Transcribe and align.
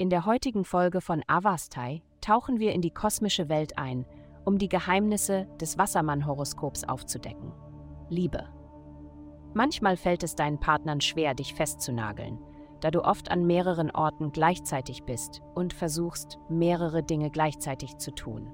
In 0.00 0.08
der 0.08 0.24
heutigen 0.24 0.64
Folge 0.64 1.02
von 1.02 1.22
Avastai 1.26 2.00
tauchen 2.22 2.58
wir 2.58 2.72
in 2.72 2.80
die 2.80 2.90
kosmische 2.90 3.50
Welt 3.50 3.76
ein, 3.76 4.06
um 4.46 4.56
die 4.56 4.70
Geheimnisse 4.70 5.46
des 5.60 5.76
Wassermann-Horoskops 5.76 6.84
aufzudecken. 6.84 7.52
Liebe. 8.08 8.46
Manchmal 9.52 9.98
fällt 9.98 10.22
es 10.22 10.34
deinen 10.34 10.58
Partnern 10.58 11.02
schwer, 11.02 11.34
dich 11.34 11.52
festzunageln, 11.52 12.38
da 12.80 12.90
du 12.90 13.04
oft 13.04 13.30
an 13.30 13.46
mehreren 13.46 13.90
Orten 13.90 14.32
gleichzeitig 14.32 15.02
bist 15.02 15.42
und 15.54 15.74
versuchst, 15.74 16.38
mehrere 16.48 17.02
Dinge 17.02 17.28
gleichzeitig 17.28 17.98
zu 17.98 18.10
tun. 18.10 18.50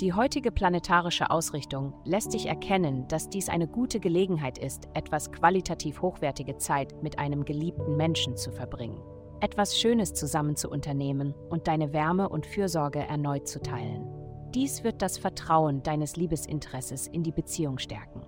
Die 0.00 0.14
heutige 0.14 0.50
planetarische 0.50 1.30
Ausrichtung 1.30 1.94
lässt 2.04 2.34
dich 2.34 2.46
erkennen, 2.46 3.06
dass 3.06 3.28
dies 3.28 3.48
eine 3.48 3.68
gute 3.68 4.00
Gelegenheit 4.00 4.58
ist, 4.58 4.88
etwas 4.94 5.30
qualitativ 5.30 6.02
hochwertige 6.02 6.56
Zeit 6.56 7.00
mit 7.04 7.20
einem 7.20 7.44
geliebten 7.44 7.96
Menschen 7.96 8.36
zu 8.36 8.50
verbringen, 8.50 9.00
etwas 9.40 9.78
Schönes 9.78 10.14
zusammen 10.14 10.56
zu 10.56 10.70
unternehmen 10.70 11.34
und 11.50 11.68
deine 11.68 11.92
Wärme 11.92 12.28
und 12.28 12.46
Fürsorge 12.46 13.00
erneut 13.00 13.46
zu 13.48 13.60
teilen. 13.60 14.06
Dies 14.54 14.84
wird 14.84 15.02
das 15.02 15.18
Vertrauen 15.18 15.82
deines 15.82 16.16
Liebesinteresses 16.16 17.06
in 17.06 17.22
die 17.22 17.32
Beziehung 17.32 17.78
stärken. 17.78 18.22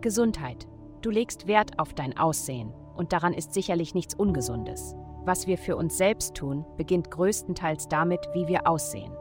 Gesundheit. 0.00 0.68
Du 1.00 1.10
legst 1.10 1.46
Wert 1.46 1.78
auf 1.78 1.94
dein 1.94 2.16
Aussehen 2.16 2.72
und 2.96 3.12
daran 3.12 3.32
ist 3.32 3.54
sicherlich 3.54 3.94
nichts 3.94 4.14
Ungesundes. 4.14 4.94
Was 5.24 5.46
wir 5.46 5.58
für 5.58 5.76
uns 5.76 5.96
selbst 5.96 6.34
tun, 6.34 6.64
beginnt 6.76 7.10
größtenteils 7.10 7.88
damit, 7.88 8.20
wie 8.34 8.46
wir 8.46 8.66
aussehen. 8.68 9.12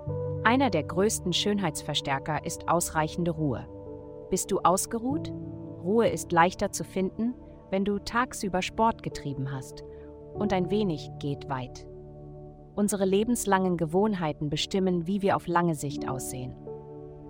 Einer 0.43 0.69
der 0.69 0.83
größten 0.83 1.33
Schönheitsverstärker 1.33 2.45
ist 2.45 2.67
ausreichende 2.67 3.31
Ruhe. 3.31 3.65
Bist 4.29 4.51
du 4.51 4.59
ausgeruht? 4.59 5.31
Ruhe 5.81 6.09
ist 6.09 6.31
leichter 6.31 6.71
zu 6.71 6.83
finden, 6.83 7.33
wenn 7.69 7.85
du 7.85 7.99
tagsüber 7.99 8.61
Sport 8.61 9.01
getrieben 9.01 9.51
hast 9.51 9.83
und 10.33 10.53
ein 10.53 10.69
wenig 10.69 11.11
geht 11.19 11.49
weit. 11.49 11.87
Unsere 12.75 13.05
lebenslangen 13.05 13.77
Gewohnheiten 13.77 14.49
bestimmen, 14.49 15.05
wie 15.05 15.21
wir 15.21 15.35
auf 15.35 15.47
lange 15.47 15.75
Sicht 15.75 16.09
aussehen. 16.09 16.55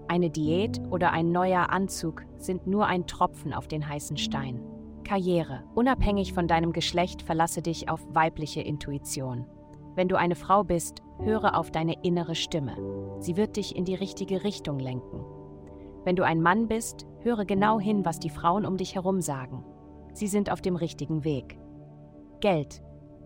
Eine 0.07 0.29
Diät 0.29 0.81
oder 0.89 1.11
ein 1.11 1.31
neuer 1.31 1.69
Anzug 1.69 2.23
sind 2.37 2.67
nur 2.67 2.85
ein 2.87 3.07
Tropfen 3.07 3.53
auf 3.53 3.67
den 3.67 3.87
heißen 3.87 4.17
Stein. 4.17 4.61
Karriere. 5.03 5.63
Unabhängig 5.75 6.33
von 6.33 6.47
deinem 6.47 6.71
Geschlecht 6.71 7.21
verlasse 7.21 7.61
dich 7.61 7.89
auf 7.89 8.05
weibliche 8.13 8.61
Intuition. 8.61 9.45
Wenn 9.95 10.07
du 10.07 10.17
eine 10.17 10.35
Frau 10.35 10.63
bist, 10.63 11.01
höre 11.19 11.57
auf 11.57 11.71
deine 11.71 12.03
innere 12.03 12.35
Stimme. 12.35 12.75
Sie 13.19 13.37
wird 13.37 13.57
dich 13.57 13.75
in 13.75 13.85
die 13.85 13.95
richtige 13.95 14.43
Richtung 14.43 14.79
lenken. 14.79 15.23
Wenn 16.03 16.15
du 16.15 16.23
ein 16.23 16.41
Mann 16.41 16.67
bist, 16.67 17.05
höre 17.19 17.45
genau 17.45 17.79
hin, 17.79 18.05
was 18.05 18.19
die 18.19 18.29
Frauen 18.29 18.65
um 18.65 18.77
dich 18.77 18.95
herum 18.95 19.21
sagen. 19.21 19.63
Sie 20.13 20.27
sind 20.27 20.51
auf 20.51 20.61
dem 20.61 20.75
richtigen 20.75 21.23
Weg. 21.23 21.57
Geld. 22.39 22.83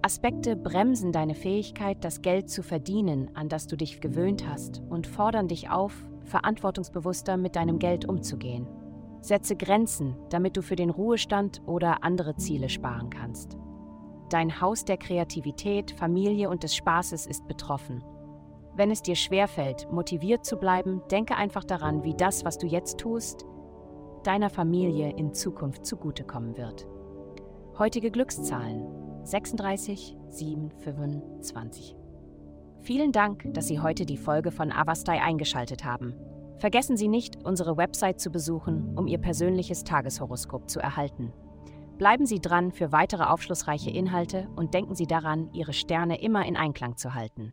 Aspekte 0.07 0.55
bremsen 0.55 1.11
deine 1.11 1.35
Fähigkeit, 1.35 1.97
das 2.01 2.21
Geld 2.21 2.49
zu 2.49 2.63
verdienen, 2.63 3.29
an 3.33 3.49
das 3.49 3.67
du 3.67 3.75
dich 3.75 3.99
gewöhnt 3.99 4.47
hast, 4.47 4.81
und 4.87 5.05
fordern 5.05 5.49
dich 5.49 5.69
auf, 5.69 5.91
verantwortungsbewusster 6.23 7.35
mit 7.35 7.57
deinem 7.57 7.77
Geld 7.77 8.07
umzugehen. 8.07 8.69
Setze 9.19 9.57
Grenzen, 9.57 10.15
damit 10.29 10.55
du 10.55 10.61
für 10.61 10.77
den 10.77 10.91
Ruhestand 10.91 11.61
oder 11.65 12.05
andere 12.05 12.37
Ziele 12.37 12.69
sparen 12.69 13.09
kannst. 13.09 13.57
Dein 14.29 14.61
Haus 14.61 14.85
der 14.85 14.95
Kreativität, 14.95 15.91
Familie 15.91 16.49
und 16.49 16.63
des 16.63 16.73
Spaßes 16.73 17.27
ist 17.27 17.45
betroffen. 17.49 18.01
Wenn 18.77 18.91
es 18.91 19.01
dir 19.01 19.17
schwerfällt, 19.17 19.91
motiviert 19.91 20.45
zu 20.45 20.55
bleiben, 20.55 21.01
denke 21.11 21.35
einfach 21.35 21.65
daran, 21.65 22.05
wie 22.05 22.13
das, 22.13 22.45
was 22.45 22.57
du 22.57 22.65
jetzt 22.65 22.97
tust, 22.97 23.45
deiner 24.23 24.49
Familie 24.49 25.17
in 25.17 25.33
Zukunft 25.33 25.85
zugutekommen 25.85 26.55
wird. 26.55 26.87
Heutige 27.77 28.09
Glückszahlen 28.09 29.06
36, 29.27 30.15
7, 30.29 30.71
25. 30.71 31.97
Vielen 32.79 33.11
Dank, 33.11 33.53
dass 33.53 33.67
Sie 33.67 33.81
heute 33.81 34.05
die 34.05 34.15
Folge 34.15 34.51
von 34.51 34.71
Avastai 34.71 35.21
eingeschaltet 35.21 35.83
haben. 35.83 36.13
Vergessen 36.59 36.95
Sie 36.95 37.09
nicht, 37.09 37.43
unsere 37.43 37.75
Website 37.75 38.21
zu 38.21 38.29
besuchen, 38.29 38.97
um 38.97 39.05
Ihr 39.05 39.17
persönliches 39.17 39.83
Tageshoroskop 39.83 40.69
zu 40.69 40.79
erhalten. 40.79 41.33
Bleiben 41.97 42.25
Sie 42.25 42.39
dran 42.39 42.71
für 42.71 42.93
weitere 42.93 43.23
aufschlussreiche 43.23 43.89
Inhalte 43.89 44.47
und 44.55 44.73
denken 44.73 44.95
Sie 44.95 45.07
daran, 45.07 45.49
Ihre 45.51 45.73
Sterne 45.73 46.21
immer 46.21 46.45
in 46.45 46.55
Einklang 46.55 46.95
zu 46.95 47.13
halten. 47.13 47.51